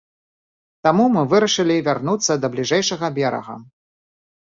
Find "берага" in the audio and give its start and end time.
3.23-3.63